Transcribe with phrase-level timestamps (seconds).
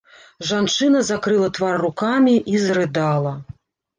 [0.51, 3.35] Жанчына закрыла твар рукамі і зарыдала.